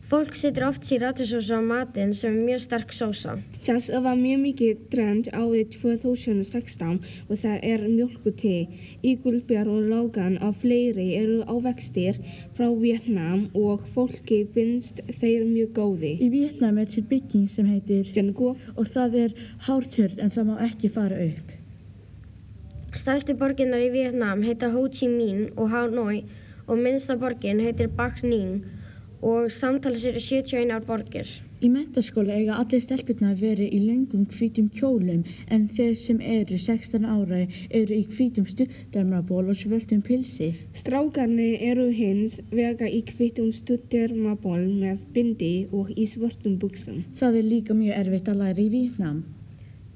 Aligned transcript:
Fólk 0.00 0.32
setur 0.34 0.64
oft 0.64 0.86
sriracha-sósa 0.88 1.58
á 1.60 1.62
matinn 1.62 2.14
sem 2.16 2.32
er 2.32 2.44
mjög 2.46 2.60
sterk 2.64 2.92
sósa. 2.96 3.34
Það 3.66 3.98
var 4.06 4.16
mjög 4.16 4.40
mikið 4.46 4.78
trend 4.90 5.28
árið 5.28 5.74
2016 5.74 6.96
og 7.28 7.34
það 7.42 7.66
er 7.68 7.84
mjölkuti. 7.84 8.54
Ígulbjörn 9.04 9.68
og 9.68 9.90
Logan 9.92 10.38
og 10.40 10.56
fleiri 10.62 11.06
eru 11.18 11.42
ávextir 11.44 12.16
frá 12.56 12.72
Vietnam 12.80 13.50
og 13.52 13.84
fólki 13.92 14.40
finnst 14.56 15.04
þeir 15.20 15.44
mjög 15.44 15.76
góði. 15.76 16.16
Í 16.16 16.32
Vietnam 16.32 16.80
er 16.80 16.88
til 16.88 17.04
bygging 17.04 17.46
sem 17.52 17.68
heitir 17.68 18.08
Django 18.08 18.56
og 18.74 18.90
það 18.96 19.20
er 19.26 19.38
hártörð 19.68 20.18
en 20.18 20.32
það 20.32 20.50
má 20.50 20.58
ekki 20.70 20.90
fara 20.96 21.20
upp. 21.28 21.54
Stærstu 22.96 23.36
borginnar 23.38 23.84
í 23.84 23.92
Vietnam 23.92 24.48
heita 24.48 24.72
Ho 24.72 24.88
Chi 24.88 25.12
Minh 25.12 25.52
og 25.60 25.70
Hanoi 25.70 26.24
og 26.66 26.78
minnsta 26.80 27.20
borgin 27.20 27.60
heitir 27.60 27.92
Bac 27.92 28.24
Ninh 28.24 28.79
og 29.22 29.50
samtals 29.52 30.04
eru 30.08 30.20
71 30.20 30.84
borgir. 30.86 31.30
Í 31.60 31.68
mentaskóla 31.68 32.38
eiga 32.40 32.54
allir 32.56 32.80
stelpurnar 32.80 33.34
að 33.34 33.42
vera 33.44 33.64
í 33.66 33.80
löngum 33.84 34.22
hvítum 34.32 34.70
kjólum 34.72 35.26
en 35.52 35.66
þeir 35.68 35.96
sem 36.00 36.22
eru 36.24 36.56
16 36.56 37.04
ára 37.04 37.42
eru 37.68 37.98
í 37.98 38.06
hvítum 38.08 38.46
stuttarmaból 38.48 39.50
og 39.52 39.58
svörtum 39.60 40.00
pilsi. 40.06 40.54
Strákarnir 40.72 41.60
eru 41.68 41.90
hins 41.92 42.38
vega 42.48 42.88
í 42.88 43.02
hvítum 43.10 43.52
stuttermaból 43.52 44.62
með 44.62 45.04
bindi 45.12 45.52
og 45.68 45.92
í 45.92 46.08
svörtum 46.08 46.56
buksum. 46.62 47.04
Það 47.20 47.42
er 47.42 47.52
líka 47.52 47.76
mjög 47.76 48.00
erfitt 48.06 48.32
að 48.32 48.40
læra 48.40 48.64
í 48.64 48.70
Vietnam. 48.72 49.20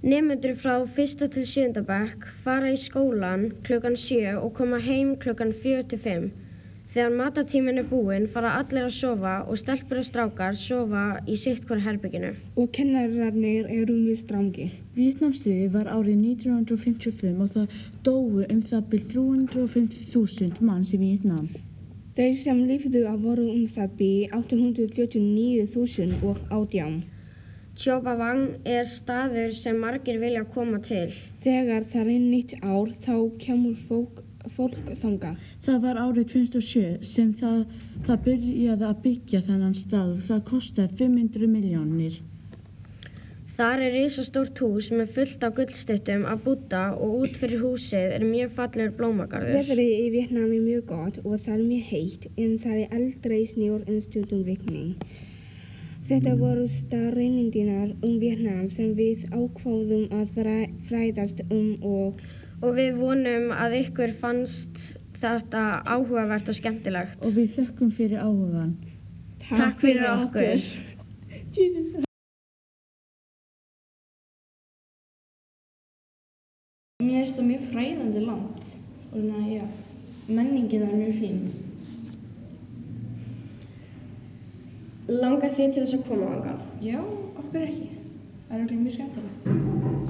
Nefnendur 0.00 0.54
frá 0.56 0.78
1. 0.80 1.26
til 1.28 1.44
7. 1.44 1.82
bekk 1.84 2.24
fara 2.40 2.70
í 2.72 2.76
skólan 2.80 3.50
klukkan 3.66 4.00
7 4.00 4.38
og 4.40 4.54
koma 4.56 4.78
heim 4.80 5.18
klukkan 5.20 5.52
4 5.52 5.90
til 5.92 6.00
5. 6.08 6.30
Þegar 6.90 7.12
matatíminn 7.14 7.78
er 7.78 7.84
búinn 7.86 8.24
fara 8.26 8.56
allir 8.58 8.88
að 8.88 8.96
sofa 8.96 9.32
og 9.46 9.58
stelpur 9.60 10.00
og 10.00 10.06
strákar 10.08 10.56
sofa 10.58 11.02
í 11.30 11.36
sitt 11.38 11.62
hver 11.68 11.84
herbygginu. 11.84 12.32
Og 12.58 12.72
kennararnir 12.74 13.68
eru 13.70 13.94
mjög 13.94 14.16
strangi. 14.24 14.64
Vietnamstríði 14.96 15.68
var 15.70 15.86
árið 15.86 16.16
1955 16.32 17.44
og 17.44 17.52
það 17.52 17.76
dóu 18.08 18.42
um 18.42 18.62
það 18.72 18.88
byrj 18.90 19.04
350.000 19.12 20.58
manns 20.66 20.90
í 20.90 20.98
Vietnam. 20.98 21.46
Þeir 22.18 22.34
sem 22.42 22.64
lifðu 22.66 23.04
að 23.06 23.22
voru 23.28 23.44
um 23.52 23.68
það 23.70 23.94
byrj 24.00 24.34
849.000 24.40 26.24
og 26.26 26.40
átján. 26.50 26.96
Choba 27.78 28.16
Vang 28.18 28.66
er 28.66 28.82
staður 28.90 29.54
sem 29.54 29.78
margir 29.78 30.18
vilja 30.18 30.42
koma 30.56 30.82
til. 30.82 31.06
Þegar 31.46 31.86
það 31.94 32.10
er 32.16 32.26
nýtt 32.26 32.56
ár 32.66 32.90
þá 33.06 33.14
kemur 33.46 33.78
fólk, 33.78 34.24
fólk 34.48 34.90
þanga. 35.02 35.34
Það 35.60 35.78
var 35.84 36.00
árið 36.06 36.26
2007 36.32 37.04
sem 37.04 37.32
það, 37.36 37.62
það 38.06 38.24
byrjaði 38.26 38.88
að 38.90 39.00
byggja 39.04 39.40
þennan 39.46 39.74
stað 39.78 40.10
og 40.16 40.26
það 40.28 40.44
kostaði 40.50 41.00
500 41.04 41.48
miljónir. 41.54 42.20
Þar 43.60 43.82
er 43.84 43.92
risastórt 43.92 44.60
hús 44.64 44.86
með 44.94 45.10
fullt 45.12 45.42
af 45.44 45.56
gullstittum 45.58 46.22
að 46.24 46.38
búta 46.46 46.82
og 46.96 47.16
út 47.26 47.34
fyrir 47.36 47.60
húsið 47.60 48.14
er 48.16 48.22
mjög 48.24 48.54
fallegur 48.56 48.94
blómagarður. 48.96 49.58
Veðrið 49.58 49.90
í 49.98 50.06
Vietnam 50.14 50.46
er 50.54 50.62
mjög 50.64 50.86
gott 50.88 51.18
og 51.24 51.34
það 51.42 51.56
er 51.58 51.66
mjög 51.66 51.90
heitt 51.90 52.24
en 52.40 52.54
það 52.62 52.78
er 52.78 52.94
aldrei 52.96 53.40
snjór 53.50 53.82
en 53.84 54.00
stundum 54.06 54.46
rigning. 54.48 54.94
Þetta 56.08 56.32
voru 56.40 56.64
staðreinindinar 56.72 57.92
um 58.00 58.16
Vietnam 58.22 58.64
sem 58.72 58.94
við 58.96 59.28
ákváðum 59.28 60.08
að 60.16 60.32
fræ- 60.38 60.72
fræðast 60.88 61.44
um 61.50 61.76
og 61.84 62.24
Og 62.60 62.76
við 62.76 62.98
vonum 63.00 63.50
að 63.56 63.78
ykkur 63.78 64.12
fannst 64.20 64.82
þetta 65.20 65.80
áhugavert 65.88 66.48
og 66.52 66.56
skemmtilegt. 66.56 67.20
Og 67.24 67.32
við 67.36 67.56
þökkum 67.56 67.90
fyrir 67.96 68.20
áhugan. 68.20 68.76
Takk 69.48 69.80
fyrir 69.80 70.06
okkur. 70.12 70.60
Mér 77.00 77.24
finnst 77.24 77.38
það 77.38 77.46
mjög 77.48 77.62
fræðandi 77.72 78.20
land 78.22 78.58
og 78.60 79.14
svona, 79.16 79.38
já, 79.48 79.62
menningin 80.28 80.82
er 80.84 80.92
mjög 80.94 81.14
fín. 81.16 81.38
Langar 85.08 85.50
þið 85.56 85.72
til 85.72 85.80
þess 85.80 85.96
að 85.96 86.04
koma 86.06 86.28
ángað? 86.36 86.66
Já, 86.84 87.00
af 87.00 87.48
hverju 87.50 87.66
ekki? 87.70 87.88
Það 88.46 88.52
er 88.52 88.60
örugglega 88.60 88.82
mjög 88.84 88.96
skemmtilegt. 88.98 89.48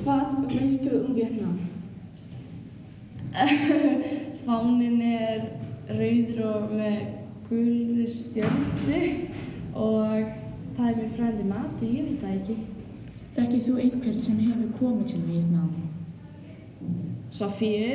Hvað 0.00 0.24
veistu 0.56 0.94
um 1.02 1.12
Vietnam? 1.14 1.77
Fánin 4.44 5.00
er 5.04 5.42
rauður 5.88 6.40
og 6.48 6.72
með 6.78 6.98
gulri 7.48 8.06
stjörnu 8.08 9.00
og 9.74 10.30
það 10.76 10.88
er 10.88 10.96
mjög 10.98 11.12
fræðandi 11.16 11.46
mat 11.48 11.82
og 11.82 11.92
ég 11.92 12.06
veit 12.06 12.22
það 12.22 12.34
ekki. 12.38 12.56
Þekkir 13.36 13.62
þú 13.66 13.74
einhvern 13.84 14.22
sem 14.24 14.40
hefur 14.42 14.72
komið 14.78 15.12
til 15.12 15.22
Vietnam? 15.28 15.70
Sofíu 17.30 17.92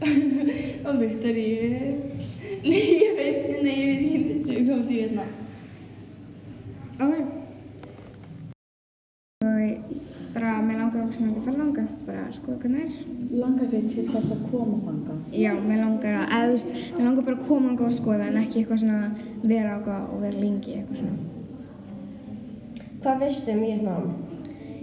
og 0.86 1.00
Viktoríu. 1.00 1.96
Nei, 2.66 2.84
ég 3.00 3.12
veit, 3.16 3.42
nei, 3.62 3.74
ég 3.74 3.86
veit 3.88 4.00
ekki 4.02 4.18
hvernig 4.20 4.44
sem 4.44 4.56
við 4.56 4.68
komum 4.70 4.86
til 4.86 4.96
Vietnam. 4.96 5.34
Og 9.46 9.94
bara, 10.34 10.62
mér 10.62 10.80
langar 10.80 11.02
okkur 11.02 11.16
sem 11.16 11.28
þetta 11.30 11.44
fara 11.44 11.60
þangað, 11.60 11.90
bara 12.06 12.24
að 12.26 12.34
skoða 12.36 12.58
hvernig 12.62 12.80
það 12.80 12.86
er. 12.86 13.38
Langar 13.40 13.70
þig 13.70 13.86
til 13.92 14.04
þess 14.10 14.34
að 14.34 14.42
koma 14.50 14.78
þangað? 14.86 15.20
Já, 15.32 15.52
mér 15.62 15.80
langar 15.80 16.16
að, 16.18 16.26
eða 16.26 16.46
þú 16.46 16.52
veist, 16.56 16.72
mér 16.96 17.06
langar 17.06 17.26
bara 17.28 17.36
að 17.36 17.46
koma 17.48 17.70
þangað 17.70 17.86
og 17.86 17.96
skoða 17.96 18.26
en 18.26 18.38
ekki 18.42 18.60
eitthvað 18.60 18.82
svona 18.82 19.00
vera 19.42 19.76
ákvað 19.76 20.10
og 20.10 20.22
vera 20.26 20.42
lengi 20.42 20.76
eitthvað 20.76 21.00
svona. 21.00 21.16
Hvað 23.04 23.22
veistu 23.22 23.54
um 23.54 23.62
Vietnam? 23.62 24.10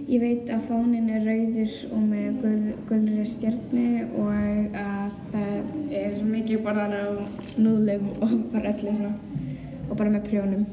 Ég 0.04 0.20
veit 0.20 0.50
að 0.52 0.66
fánin 0.68 1.12
er 1.16 1.22
rauður 1.24 1.76
og 1.96 2.02
með 2.10 2.40
gul, 2.42 2.64
gulri 2.90 3.22
stjörnu 3.28 3.86
og 4.20 4.74
að 4.80 5.14
það 5.32 5.70
er 6.00 6.18
mikið 6.28 6.66
bara 6.66 6.90
á 6.92 7.08
núðlum 7.56 8.10
og 8.18 8.34
bara 8.52 8.74
öllu 8.74 8.98
svona 8.98 9.14
og 9.88 9.96
bara 9.96 10.12
með 10.12 10.28
prjónum. 10.28 10.66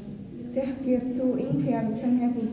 Þekkir 0.52 1.08
þú 1.16 1.30
einhver 1.46 1.88
sem 1.96 2.18
hefur 2.20 2.52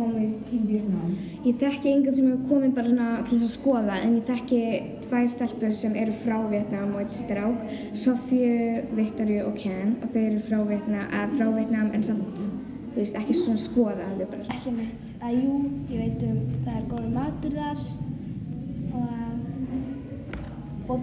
komið 0.00 0.30
til 0.48 0.60
Vietnam? 0.66 1.10
Ég 1.44 1.58
þekki 1.60 1.90
engan 1.92 2.16
sem 2.16 2.28
hefur 2.30 2.48
komið 2.48 2.72
bara 2.76 2.92
svona 2.92 3.08
til 3.20 3.34
þess 3.34 3.46
að 3.46 3.52
skoða 3.54 3.96
en 4.00 4.14
ég 4.16 4.24
þekki 4.30 4.60
tvær 5.04 5.26
stelpur 5.34 5.74
sem 5.76 5.96
eru 6.00 6.14
frá 6.22 6.38
Vietnam 6.52 6.94
og 6.94 7.02
eitt 7.02 7.18
strák, 7.18 7.58
Sofju, 8.04 8.54
Viktoríu 8.96 9.42
og 9.48 9.54
Ken 9.60 9.96
og 10.00 10.08
þau 10.14 10.22
eru 10.22 10.40
frá 10.48 10.58
Vietnam, 10.70 11.06
að 11.20 11.36
frá 11.36 11.46
Vietnam 11.56 11.88
en 11.96 12.06
samt, 12.06 12.44
þú 12.94 12.96
veist, 13.02 13.18
ekki 13.20 13.34
svona 13.36 13.60
skoða, 13.60 14.08
þau 14.16 14.26
bara 14.32 14.56
Ekki 14.56 14.70
mitt. 14.78 15.02
Að 15.20 15.32
jú, 15.38 15.52
ég 15.92 15.98
veit 16.06 16.20
um 16.30 16.38
það 16.64 16.74
er 16.78 16.84
góður 16.94 17.12
matur 17.18 17.52
þar 17.60 17.78
og 19.00 20.90
og 20.90 21.00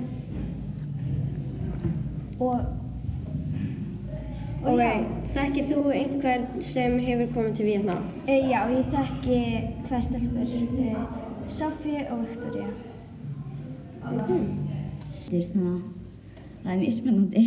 og 2.38 2.87
Ok, 4.57 4.80
já, 4.81 4.94
þekkir 5.36 5.68
þú 5.69 5.81
einhvern 5.94 6.45
sem 6.65 6.95
hefur 7.06 7.27
komið 7.36 7.57
til 7.59 7.65
Vietnam? 7.68 8.06
e, 8.25 8.38
já, 8.50 8.59
ég 8.74 8.88
þekki 8.94 9.39
tvær 9.86 10.01
stelpur, 10.01 10.54
e, 10.81 10.95
Sofía 11.48 12.07
og 12.12 12.24
Viktoría. 12.25 12.68
Þetta 14.01 15.38
er 15.38 15.44
svona, 15.44 15.75
það 16.63 16.71
er 16.74 16.80
mjög 16.81 16.95
spennandi. 16.98 17.44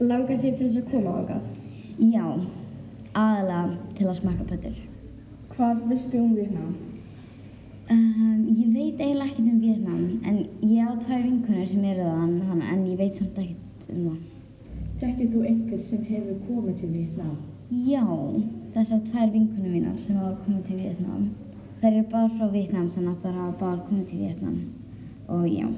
Langar 0.00 0.36
þið 0.42 0.58
til 0.58 0.66
þess 0.66 0.76
að 0.82 0.90
koma 0.92 1.14
ángað? 1.20 1.48
Já, 2.00 2.26
aðalega 3.14 3.94
til 3.96 4.06
að 4.06 4.18
smakka 4.20 4.48
pötur. 4.52 4.78
Hvað 5.54 5.84
veistu 5.90 6.20
um 6.20 6.34
Vietnam? 6.36 6.74
Um, 7.90 8.44
ég 8.52 8.68
veit 8.70 9.00
eiginlega 9.00 9.30
ekkert 9.32 9.48
um 9.48 9.60
Vietnam, 9.64 10.04
en 10.24 10.44
ég 10.62 10.84
á 10.86 10.92
tvær 11.00 11.24
vinkunar 11.24 11.66
sem 11.66 11.84
eru 11.84 12.04
þann, 12.04 12.62
en 12.62 12.86
ég 12.86 13.00
veit 13.00 13.16
samt 13.16 13.40
ekkert 13.40 13.90
um 13.90 14.04
það. 14.10 14.39
Þekkir 15.00 15.28
þú 15.32 15.42
einhver 15.48 15.84
sem 15.88 16.00
hefur 16.04 16.40
komið 16.44 16.74
til 16.82 16.90
Vietnam? 16.92 17.36
Já, 17.70 18.02
þessar 18.74 19.00
tvær 19.06 19.30
vinkunum 19.32 19.72
mínar 19.72 19.94
sem 19.96 20.18
hafa 20.20 20.34
komið 20.42 20.66
til 20.66 20.82
Vietnam. 20.82 21.22
Þær 21.80 21.88
eru 21.94 22.02
bara 22.12 22.28
frá 22.34 22.50
Vietnam 22.52 22.90
þannig 22.92 23.14
að 23.14 23.22
þær 23.24 23.38
hafa 23.38 23.56
bara 23.62 23.86
komið 23.86 24.04
til 24.10 24.20
Vietnam. 24.26 24.60
Og 25.32 25.46
já. 25.48 25.70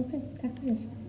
Ok, 0.00 0.14
takk 0.40 0.56
fyrir. 0.62 1.01